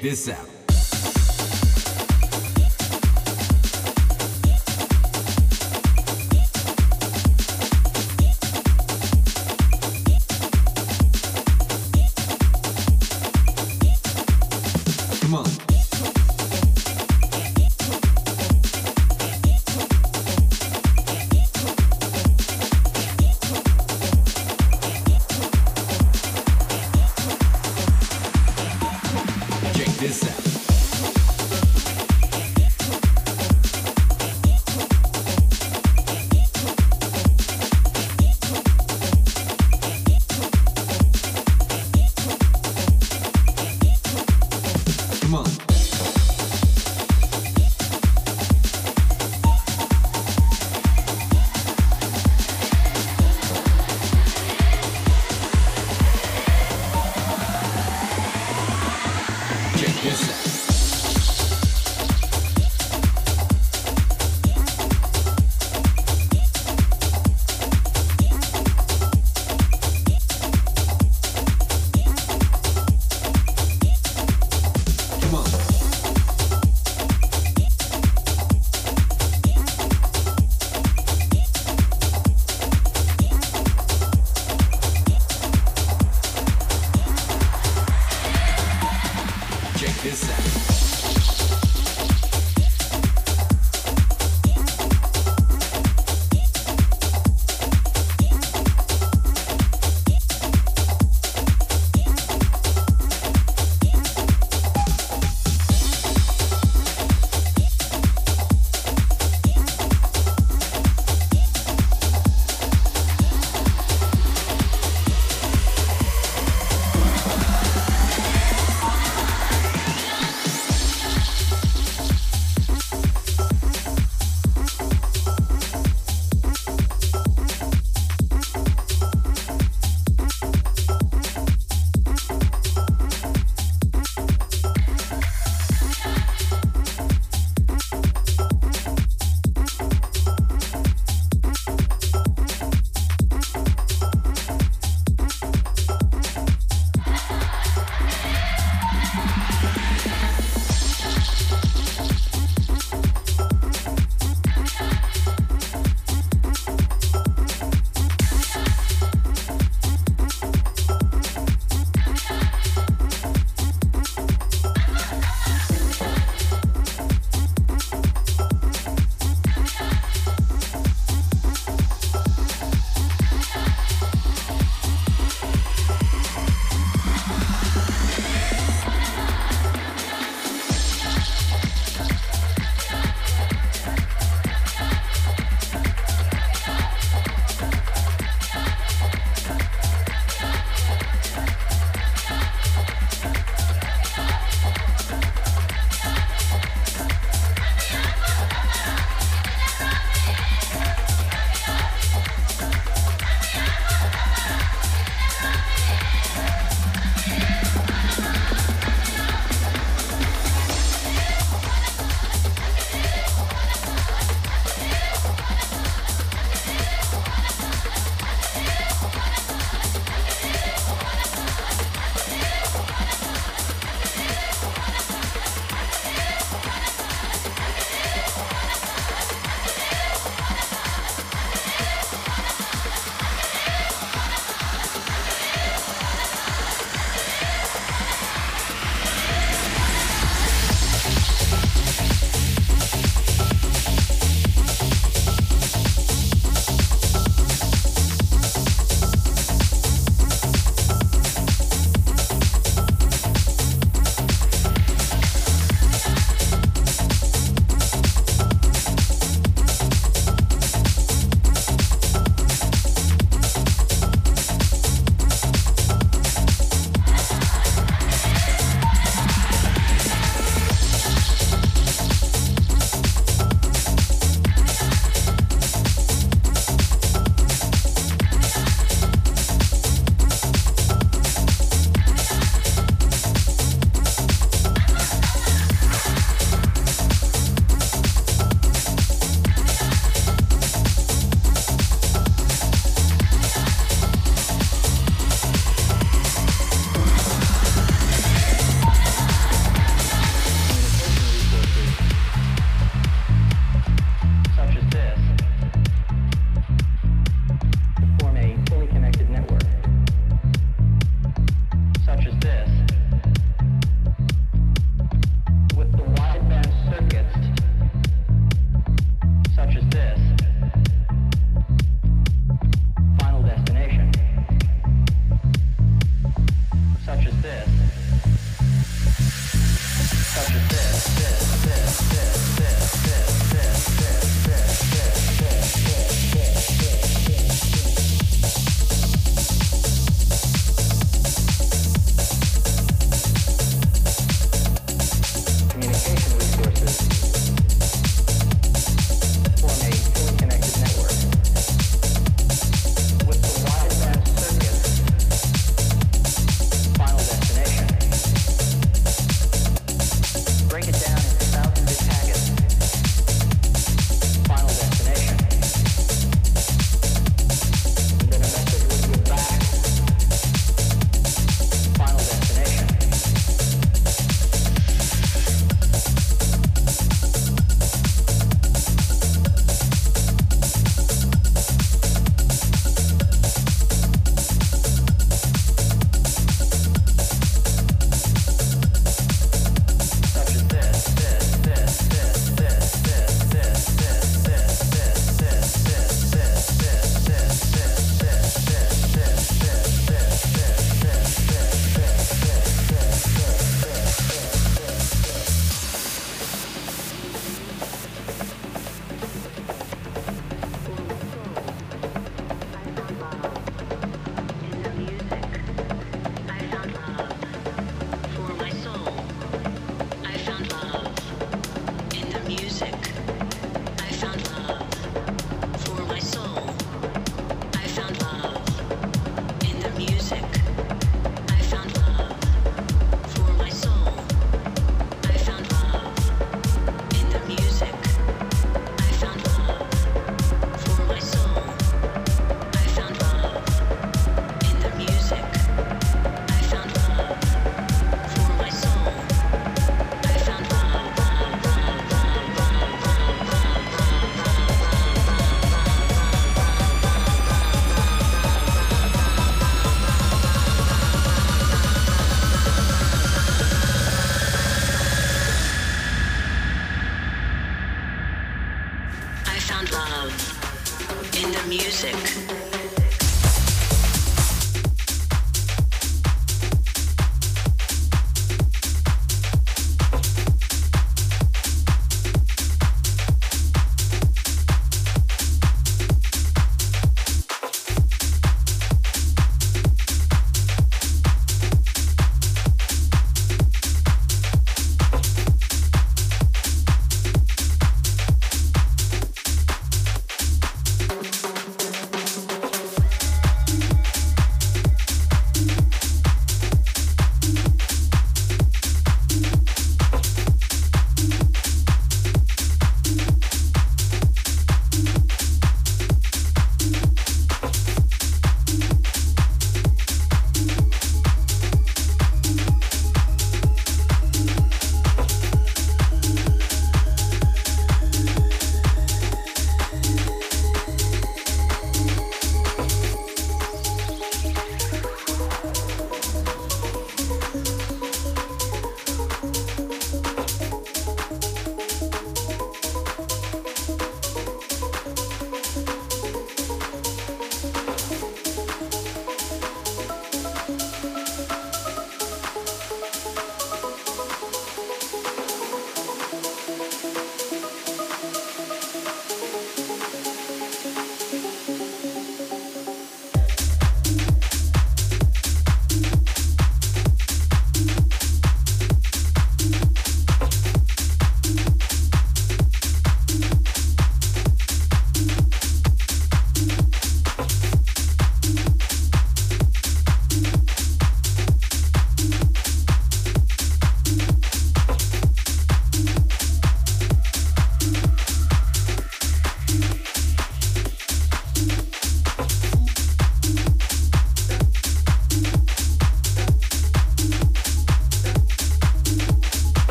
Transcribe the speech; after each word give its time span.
Check 0.00 0.08
this 0.08 0.28
out. 0.30 0.49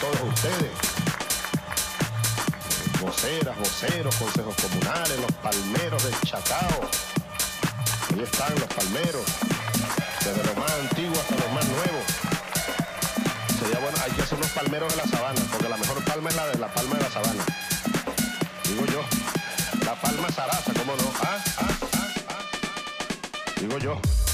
todos 0.00 0.20
ustedes, 0.32 0.70
voceras, 3.00 3.58
voceros, 3.58 4.14
consejos 4.16 4.54
comunales, 4.56 5.20
los 5.20 5.32
palmeros 5.42 6.02
del 6.04 6.20
Chacao. 6.20 6.80
Ahí 8.10 8.22
están 8.22 8.54
los 8.54 8.68
palmeros, 8.74 9.24
desde 10.24 10.44
los 10.44 10.56
más 10.56 10.72
antiguos 10.72 11.18
hasta 11.18 11.34
los 11.34 11.52
más 11.52 11.64
nuevos. 11.68 12.04
Sería 13.60 13.78
bueno, 13.80 13.98
hay 14.04 14.12
que 14.12 14.22
hacer 14.22 14.38
unos 14.38 14.50
palmeros 14.50 14.90
de 14.90 14.96
la 14.96 15.06
sabana, 15.08 15.40
porque 15.50 15.68
la 15.68 15.76
mejor 15.76 16.04
palma 16.04 16.30
es 16.30 16.36
la 16.36 16.46
de 16.46 16.58
la 16.58 16.68
palma 16.68 16.94
de 16.96 17.02
la 17.02 17.10
sabana. 17.10 17.44
Digo 18.64 18.86
yo, 18.86 19.02
la 19.84 19.94
palma 20.00 20.28
zaraza, 20.30 20.72
¿cómo 20.74 20.94
no? 20.94 21.12
¿Ah? 21.22 21.38
ah, 21.58 21.68
ah, 21.92 22.08
ah 22.28 23.60
Digo 23.60 23.78
yo. 23.78 24.27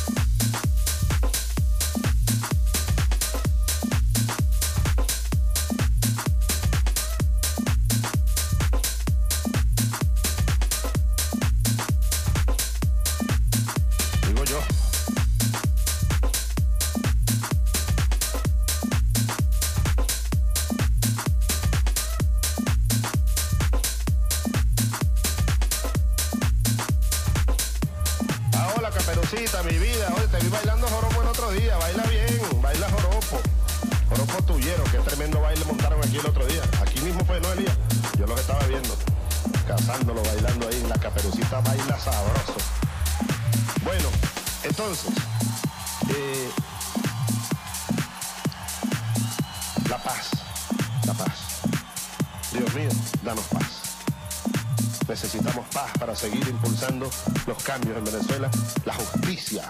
impulsando 56.65 57.11
los 57.47 57.63
cambios 57.63 57.99
en 57.99 58.05
Venezuela, 58.05 58.51
la 58.85 58.95
justicia. 58.95 59.65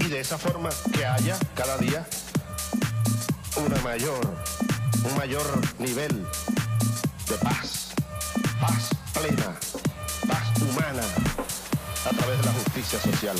Y 0.00 0.08
de 0.08 0.20
esa 0.20 0.36
forma 0.36 0.68
que 0.92 1.06
haya 1.06 1.38
cada 1.54 1.78
día 1.78 2.06
una 3.64 3.80
mayor, 3.82 4.34
un 5.04 5.16
mayor 5.16 5.42
nivel 5.78 6.26
de 7.28 7.36
paz, 7.36 7.94
paz 8.60 8.90
plena, 9.12 9.54
paz 10.26 10.60
humana 10.60 11.02
a 12.04 12.16
través 12.16 12.38
de 12.38 12.46
la 12.46 12.52
justicia 12.52 13.00
social. 13.00 13.36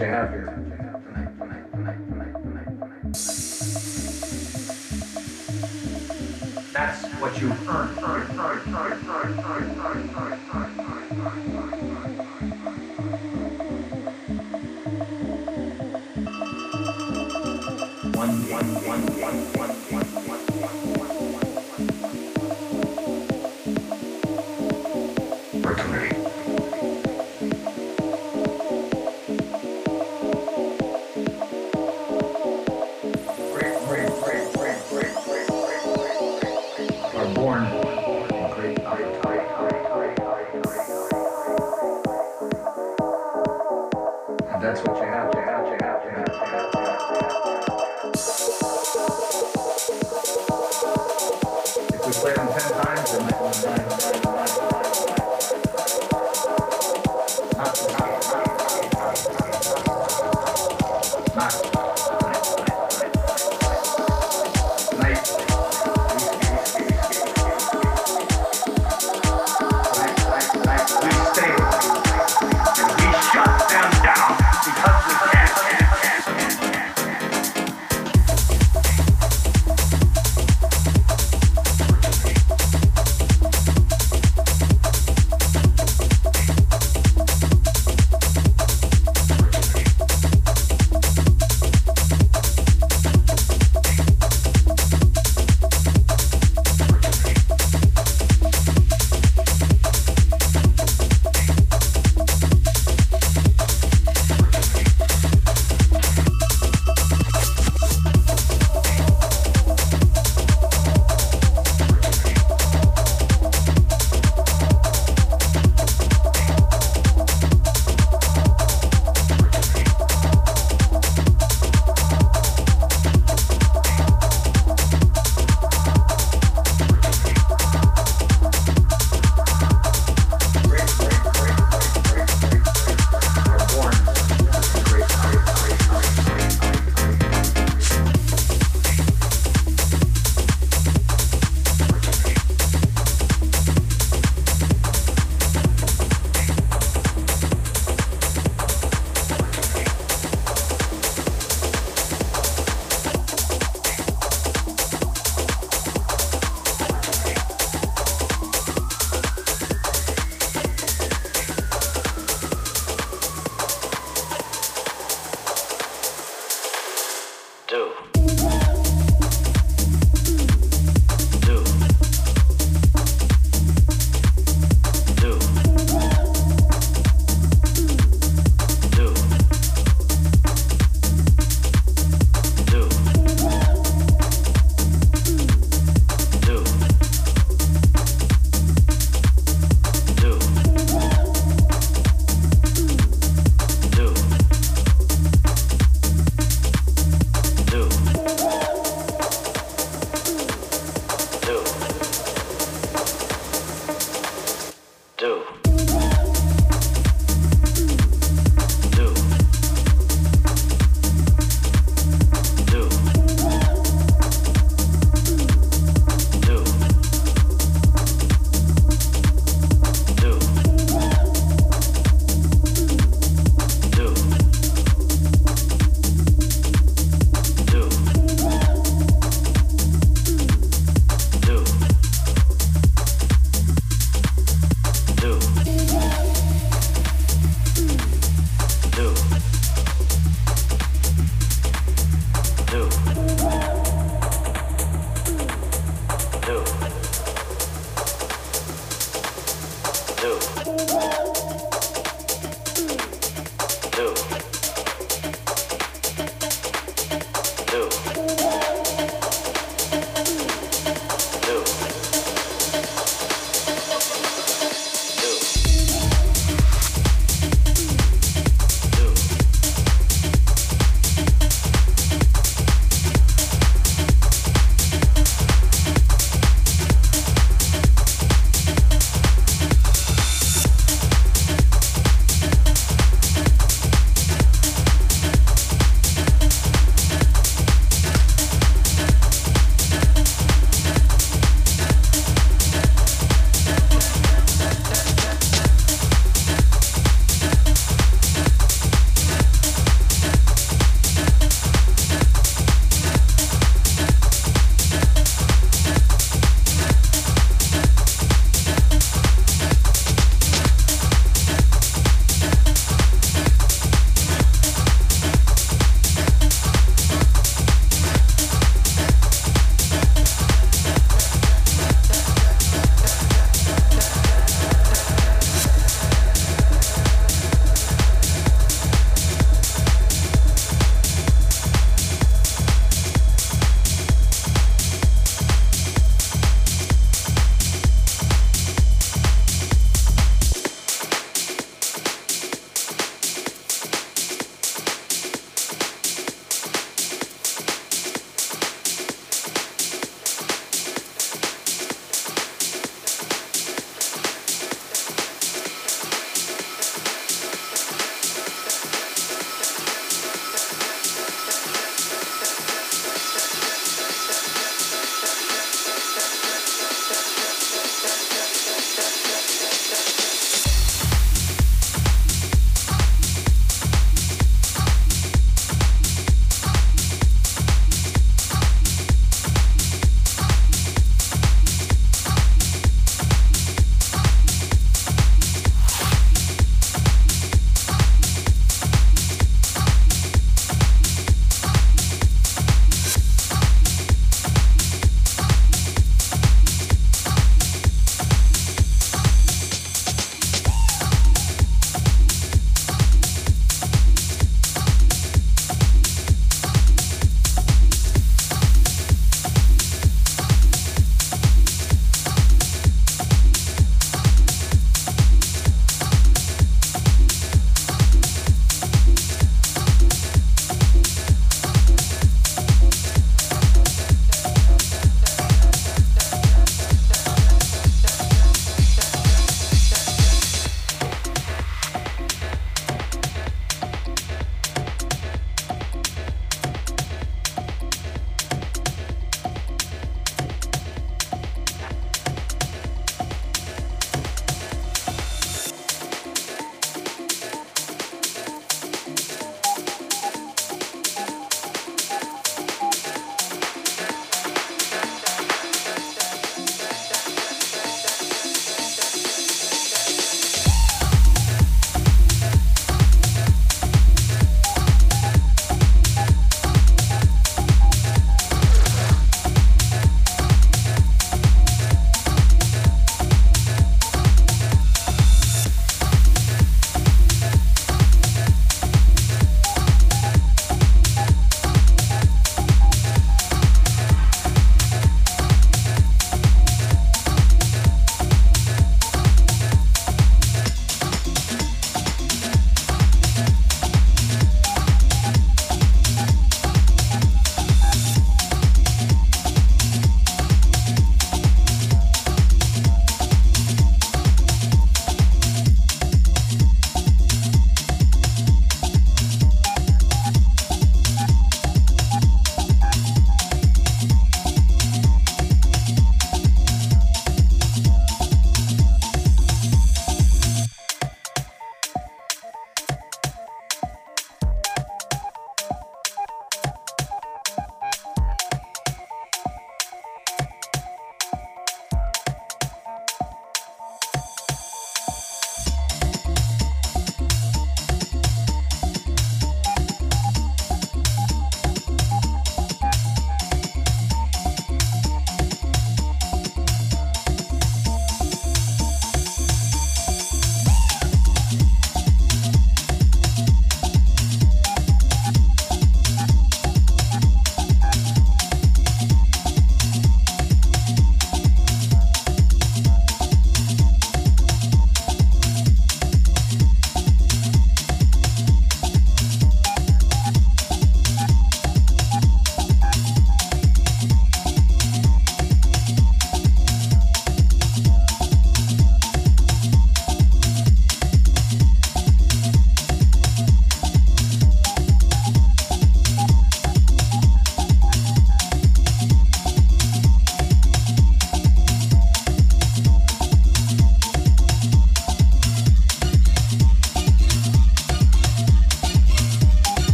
What 0.00 0.30